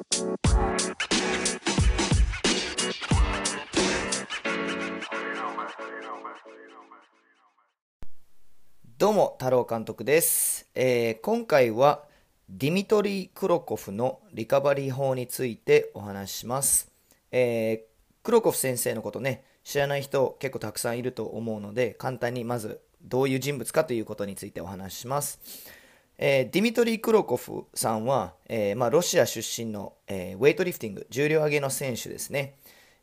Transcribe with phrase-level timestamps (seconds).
[0.00, 0.04] ど
[9.10, 10.68] うも、太郎監督です。
[10.76, 12.04] えー今回は、
[12.48, 16.92] ディミトリー・クロコフのリカバリー法についてお話しします。
[17.32, 25.40] えークロコフ先生のことね、知らない人結構たくさんいると思うので、簡単にまずどういう人物かということについてお話しします。
[26.20, 32.56] えーディミトリー・クロコフさんは、えーまあ、ロシア出身の、えーウェイトリフティング、重量挙げの選手ですね。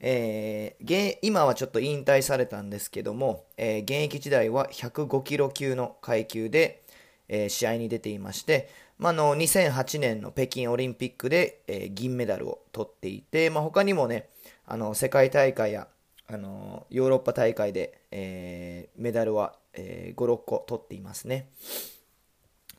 [0.00, 6.82] えー今はちょっと引退されたんですけども、え現役時代は105キロ級の階級で、
[7.28, 14.30] え試合に出ていまして、まあ、あの2008年の北京オリンピックで、え銀メダルを取っていて、まあ、他にもね
[14.66, 15.86] あの世界大会や
[16.28, 21.50] あのヨーロッパ大会で、えメダルは、えー5、6個取っていますね。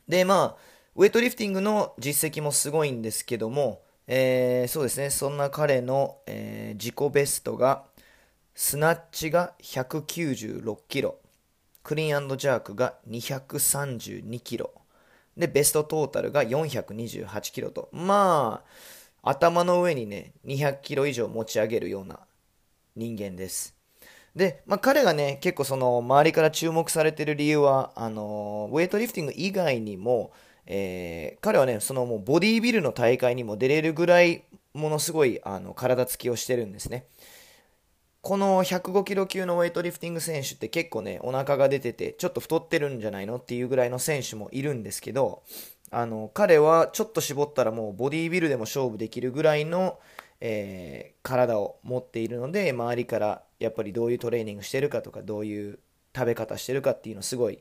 [0.08, 0.56] で、まあ、
[0.96, 7.84] ウェイトリフティングの実績もすごいんですけども、えーそうですね、そんな彼の、えー自己ベストが、
[8.54, 11.18] スナッチが196キロ、
[11.84, 14.72] クリーンジャークが232キロ、
[15.36, 18.62] で、ベストトータルが428キロと、ま
[19.22, 22.20] あ、頭の上にね、200キロ以上持ち上げるような
[22.96, 23.73] 人間です。
[24.36, 30.32] で、まあ、彼がね、結構その周りから注目されてる理由は、あのウェイトリフティング以外にも、
[30.66, 37.06] えー彼はね、そのもうボディービルの大会にも出れるぐらい、ものすごいあの体つきをしてるんですね。
[38.22, 45.42] この105キロ級のウェイトリフティング選手って結構ね、お腹が出てて、ちょっと太ってるんじゃないのっていうぐらいの選手もいるんですけど、
[45.90, 49.98] あの、彼はちょっと絞ったらもうボディービルでも勝負できるぐらいの、
[50.40, 55.78] えー体を持っているので、周りからやっぱりどういうトレーニングしてるかとか、どういう
[56.14, 57.60] 食べ方してるかっていうのすごい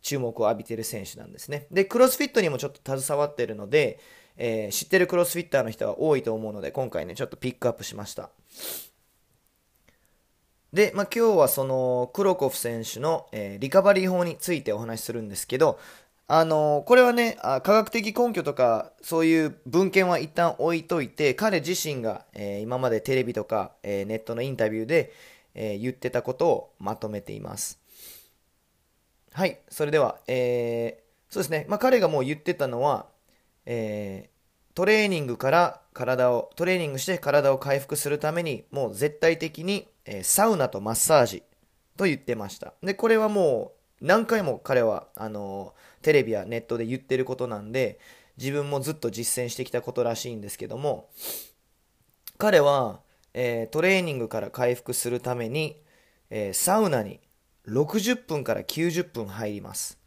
[0.00, 1.66] 注目を浴びてる選手なんですね。
[1.70, 4.00] で、クロスフィットにもちょっと携わってるので、
[4.36, 8.30] えー知ってるクロスフィッターの人は多いと思うので、今回ね、ちょっとピックアップしました。
[10.72, 15.78] で、まあ、今日はそのクロコフ選手の、えーリカバリー法についてお話しするんですけど、
[16.28, 25.12] あのこれはね、科学的根拠とかそういう文献は一旦置いといて、彼自身が、えー今までテレビとか、えーネットのインタビューで、
[25.54, 27.78] えー言ってたことをまとめています。
[29.32, 33.06] はい、それでは、えそうですね、まあ、彼がもう言ってたのは、
[33.66, 34.28] え
[34.74, 41.42] トレーニングから体を、トレーニングして体を回復するために、もう絶対的に、えサウナとマッサージ
[41.96, 42.74] と言ってました。
[42.82, 47.98] で、これはもう何回も彼は、あのテレビやネットで言ってることなんで、
[48.36, 51.08] 自分もずっと実践してきたことらしいんですけども、
[52.38, 53.00] 彼は、
[53.34, 55.80] えートレーニングから回復するために、
[56.30, 57.20] えーサウナに
[57.68, 59.98] 60分から90分入ります。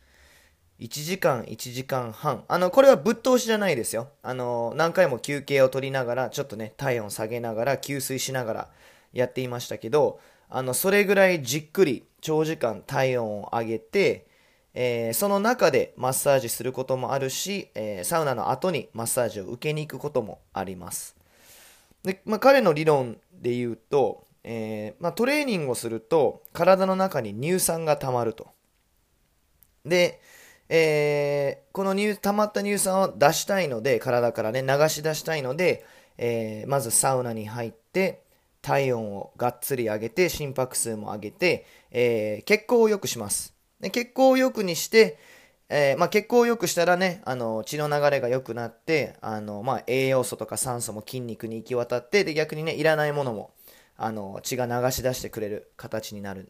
[0.79, 2.44] 1時間、1時間半。
[2.50, 4.09] あの、これはぶっ通しじゃないですよ。
[4.22, 8.69] あの、何回も休憩を取りながら、ちょっとね、体温下げながら、給水しながら
[9.13, 10.19] やっていましたけど、
[10.50, 14.25] あの、それぐらいじっくり長時間体温を上げて、
[14.73, 21.15] えーその中でマッサージすることもあるし、えーサウナの後にマッサージを受けに行くこともあります。
[22.03, 28.47] で、まあ、彼の理論で言うと、えーまあ、トレーニングをすると体の中に乳酸が溜まると。
[29.85, 30.19] で、
[30.67, 35.85] えこの乳溜まった乳酸を出したいので、体からね、流し出したいので、
[36.17, 38.24] えまずサウナに入って、
[38.65, 43.53] 体温をがっつり上げて、心拍数も上げて、えー血行を良くします。
[43.79, 45.19] で血行を良くにして、
[45.69, 53.51] えーまあ、血行を良くしたらね、あの血の流れが良くなって、あのまあ、栄養素とか酸素も筋肉に行き渡って、で逆にね、いらないものも
[53.97, 56.47] あの血が流し出してくれる形になるん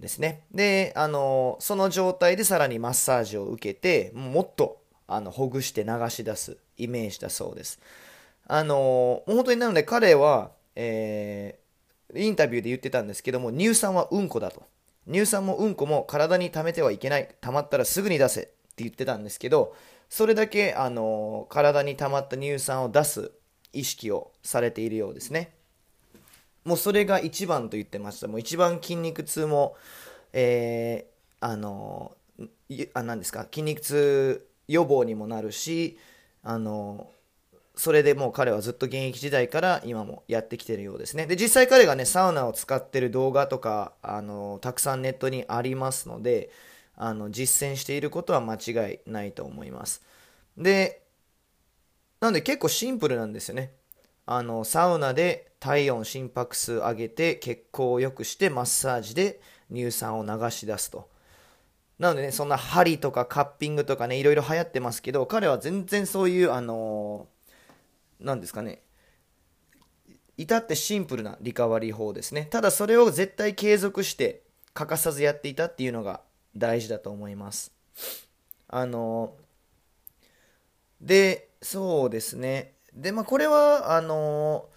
[0.00, 0.44] ですね。
[0.52, 7.78] で、あのその状態でさらにマッサージを受けて、もっとあのほぐして流し出すイメージだそうです。
[8.48, 11.66] あの本当になので彼は、えー
[12.14, 14.62] インタビューで言ってたんですけども、乳酸はうんこだと。
[15.10, 17.28] 乳酸もうんこも体に溜めてはいけない。
[17.40, 19.74] 溜まったらすぐに出せって言ってたんですけど、
[20.08, 23.32] それだけ、あの体に溜まった乳酸を出す
[23.72, 25.52] 意識をされているようですね。
[26.64, 28.28] もうそれが一番と言ってました。
[28.28, 29.76] もう一番筋肉痛も、
[30.32, 32.16] えーあの
[32.68, 35.98] いあ、何ですか、筋肉痛予防にもなるし、
[36.44, 37.10] あの
[37.76, 41.26] それでもう彼はずっと現役時代から今もやってきてるようですね。
[41.26, 46.50] で、実際彼がね、サウナを使ってる動画とか、あの、たくさんネットにありますので、
[46.96, 50.02] あの、実践していることは間違いないと思います。
[50.56, 51.02] で、
[52.20, 53.72] なので結構シンプルなんですよね。
[54.24, 59.40] あの、サウナで体温、心拍数上げて、血行を良くして、マッサージで
[59.70, 61.10] 乳酸を流し出すと。
[61.98, 67.28] なのでね、そんな針とかカッピングとかね、いろいろ流行ってますけど、彼は全然そういう、あの
[68.20, 68.82] 何ですかね。
[70.36, 72.46] 至ってシンプルなリカバリー法ですね。
[72.50, 74.42] ただそれを絶対継続して
[74.74, 76.20] 欠かさずやっていたっていうのが
[76.56, 77.72] 大事だと思います。
[78.68, 79.34] あの
[81.00, 82.74] でそうですね。
[82.92, 84.68] でまあこれはあの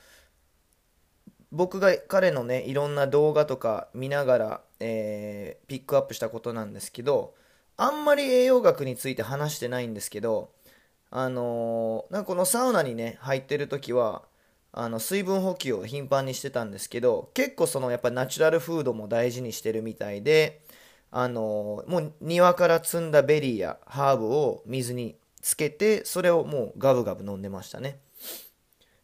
[1.51, 7.33] 僕が彼のねいろんな動画とか見ながら、えー、ピックアップしたことなんですけど
[7.75, 10.51] あんまり栄養学について話してないんですけど
[11.11, 14.23] あのー、なんかこのサウナにね入ってる時は
[14.71, 20.61] あの水分補給を頻繁にしてたんですけど結構そのやっぱナチュラルフードも大事にしてるみたいで
[21.11, 27.99] あのー、もう庭から摘んだベリーやハーブを水につけてそれをもうガブガブ飲んでましたね。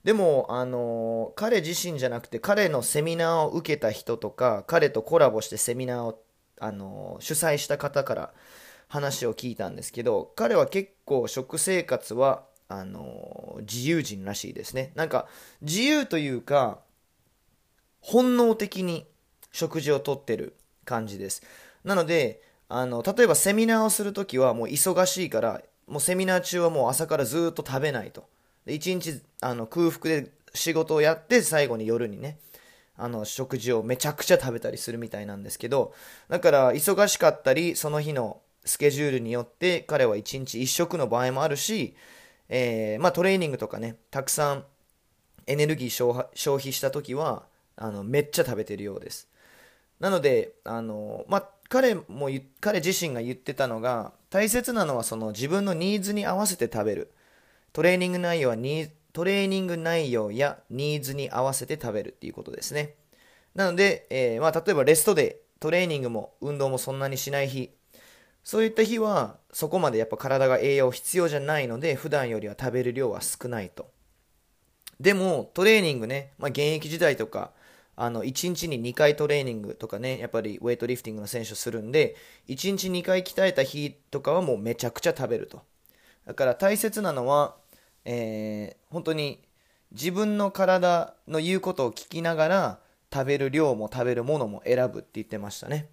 [0.04, 6.22] でも、あのー、彼自身じゃなくて彼のセミナーを受けた人とか彼とコラボしてセミナーを、
[6.60, 8.34] あのー、主催した方から
[8.88, 14.92] 話を聞いたんですけど彼は結構食生活はあの、自由人らしいですね。
[14.96, 15.28] なんか
[15.62, 16.80] 自由というか
[18.02, 19.06] 本能的に
[19.52, 21.44] 食事をとってる感じです。
[21.84, 28.28] なのであの例えばセミナーをするときはもう忙しいからもうセミナー中はもう朝からずっと食べないと。
[28.66, 32.40] で1日あの空腹で仕事をやって最後に夜にね
[32.98, 35.94] あの食事をめちゃくちゃ食べたりするみたいなんですけど
[36.30, 41.96] だから忙しかったりその日のスケジュールによって彼は1日1食の場合もあるし、
[42.50, 44.64] えー、まあ、トレーニングとかねたくさん
[45.48, 47.44] エネルギー消費した時は
[47.76, 49.28] あのめっちゃ食べてるようです
[50.00, 52.30] なのであの、まあ、彼も
[52.60, 57.12] 彼自身が言ってたのが大切なのはその自分のニーズに合わせて食べる
[57.74, 62.96] トレーニング内容はニトレーニング内容やニーズに合わせて食べるっていうことですね。
[63.54, 67.72] なので、えー、まあ、例えばレストでトレーニングも運動もそんなにしない日、
[68.46, 73.90] そういった日はそこまでやっぱ体が栄養必要じゃないので、普段よりは食べる量は少ないと。
[75.00, 77.52] でも、トレーニングね、まあ、現役時代とか、
[77.96, 82.16] あの、1日に2回トレーニングとかね、やっぱりウェイトリフティングの選手するんで、
[82.48, 85.64] 1日2回鍛えた日とかはもうめちゃくちゃ食べると。
[86.28, 87.56] だから大切なのは、
[88.06, 89.42] えー、本当に
[89.92, 92.80] 自分の体の言うことを聞きながら
[93.12, 95.90] 食べる量も食べるものも選ぶって言ってましたね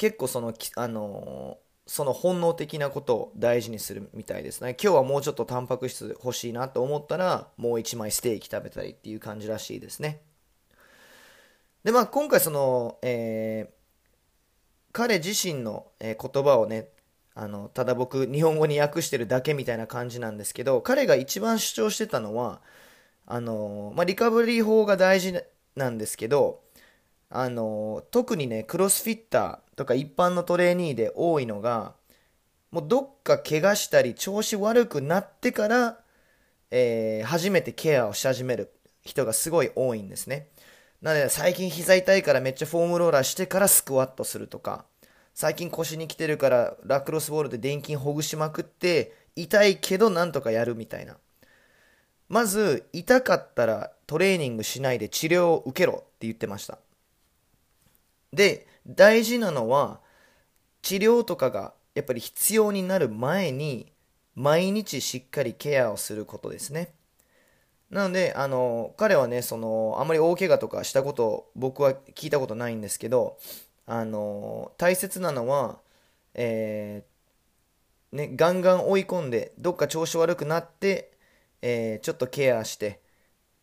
[0.00, 4.74] 結構その、あの、その本能的なことを大事にするみたいですね。
[4.82, 10.22] 今日はもうちょっとタンパク質欲しいなと思ったらもう1枚ステーキ食べたりっていう感じらしいですね。
[11.84, 13.72] でまあ今回その、えー、
[14.92, 16.88] 彼自身の、言葉をね
[17.34, 22.62] あのただ僕日本語に訳してるだけみたいな感じなんですけど彼が一番主張してたのは
[23.26, 25.38] あの、まあ、リカバリー法が大事
[25.76, 26.62] なんですけど
[27.30, 31.94] あの特にねクロスフィッターとか一般のトレーニーで多いのが
[32.72, 35.98] もうどっか怪我したり調子悪くなってから、
[36.70, 38.72] えー、初めてケアをし始める
[39.02, 40.48] 人がすごい多いんですね。
[41.00, 44.84] なので最近膝痛いからめっちゃフォームローラーしてからスクワットするとか
[45.32, 51.16] 最近腰に来てるからラクロスボールで電筋ほぐしまくって痛いけどなんとかやるみたいな。
[52.28, 56.78] まず痛かったらトレーニングしないで治療を受けろって言ってました。
[58.32, 60.00] で大事なのは
[60.82, 63.92] 治療とかがやっぱり必要になる前に
[64.34, 66.94] 毎日しっかりケアをすることですね。
[67.90, 73.36] なのであの彼はねそのあまり大怪我とかしたこと僕は聞いたことないんですけど
[73.86, 75.80] あの大切なのは、
[76.34, 81.10] えー、ね、ガンガン追い込んでどっか調子悪くなって、
[81.62, 83.00] えー、ちょっとケアして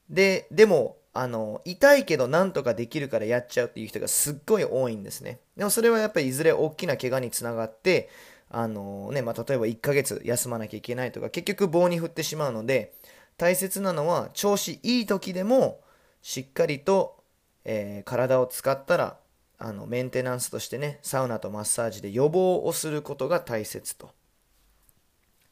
[0.09, 5.39] ででもあの痛いけどなんとかできるからやっちゃうっていう人がすっごい多いんですね。
[5.55, 8.09] でもそれはやっぱりいずれ大きな怪我につながって
[8.49, 12.93] あのねまあ、例えば1ヶ月休まなきゃいけないとか結局棒に振ってしまうので
[13.35, 15.81] 大切なのは調子いい時でも
[16.21, 17.23] しっかりと、
[17.65, 19.17] えー、体を使ったら
[19.57, 24.11] あのメンテナンスとしてねサウナとマッサージで予防をすることが大切と。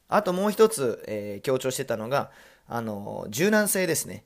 [0.08, 2.30] あともう一つ、えー、強調してたのが
[2.68, 4.24] あの柔軟性ですね。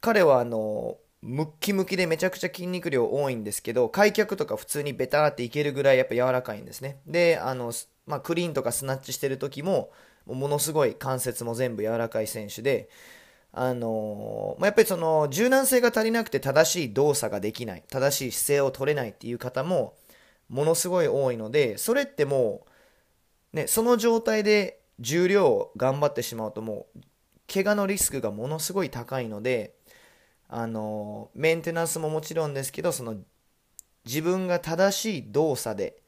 [0.00, 7.00] 彼はあのムッキムキでめちゃくちゃ筋肉量多いんですけど開脚とか普通にベターっていけるぐらいやっぱ柔らかいんですね。
[7.06, 7.72] であの、
[8.06, 9.90] まあ、クリーンとかスナッチしてる時も
[10.26, 12.88] ものすごい関節も全部柔らかい選手で
[13.52, 19.94] あのま、やっぱりその柔軟性が足りなくて正しい動作ができない正しい姿勢を取れないっていう方も
[20.48, 22.64] ものすごい多いのでそれっても
[23.52, 27.00] う、ね、その状態で重量を頑張ってしまうともう
[27.52, 29.74] 怪我のリスクがものすごい高いので
[30.52, 33.16] あのメンテナンスももちろんですけどその
[34.04, 36.02] 自分が正しい動作で、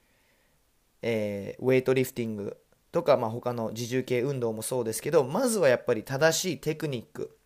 [1.00, 2.56] えー、ウェイトリフティング
[2.90, 7.36] とか、まあ、他の自重系運動もそうですけどまずはやっぱり正しいテクニック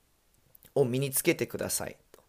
[0.75, 2.21] を身につけてくださいと。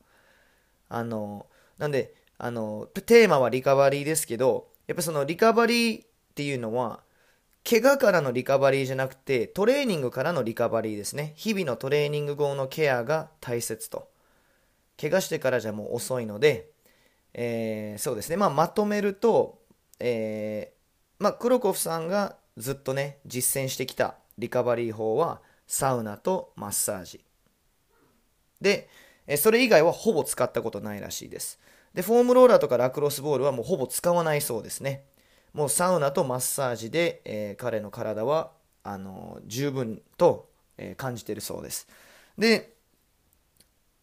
[0.90, 1.46] あの
[1.78, 7.00] なんであのテーマはリカバリーですけどやっぱそのリカバリーっていうのは
[7.64, 11.32] 怪我からのリカバリーじゃなくてトレーニングからのリカバリーですね。
[11.38, 14.10] 日々のトレーニング後のケアが大切と。
[15.00, 16.70] 怪我してからじゃもう遅いので、
[17.34, 19.60] えー、そうですね、まあ、まとめると、
[20.00, 27.24] えーまあ、クロコフさんがずっとね実践してきたリカバリー法はサウナとマッサージ。
[28.62, 28.90] で
[29.38, 31.60] それ以外はほぼ使ったことないらしいです。
[31.94, 35.04] でフォームローラーとかラクロスボールはもうほぼ使わないそうですね。
[35.54, 38.52] もうサウナとマッサージで、えー、彼の体は
[38.84, 41.88] あの十分と、えー、感じてるそうです。
[42.38, 42.77] で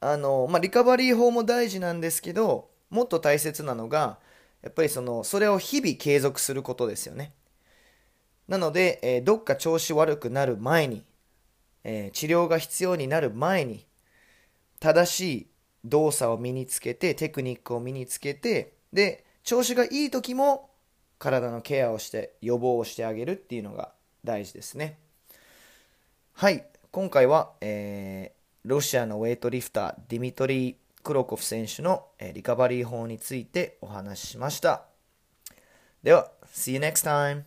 [0.05, 4.19] あの、まあ、リカバリー法も大事なんですけどもっと大切なのが
[4.63, 7.33] やっぱりそのそれを日々継続することですよね
[8.49, 11.05] なので、えー、どっか調子悪くなる前に、
[11.83, 13.87] えー、治療が必要になる前に、
[14.81, 15.47] 正しい
[15.85, 20.71] 動作を身につけて、テクニックを身につけて、で、調子がいい時も
[21.19, 23.93] 体のケアをして、予防をしてあげるっていうのが
[24.25, 24.99] 大事ですね。
[26.35, 34.87] はい、今回は、えー、ロシアのウェイトリフター、ディミトリー・クロコフ選手のリカバリー法についてお話ししました。
[36.03, 37.45] では、See you next time!